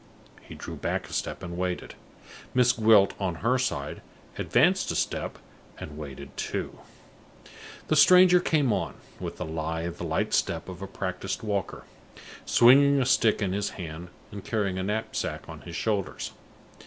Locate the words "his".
13.53-13.69, 15.61-15.75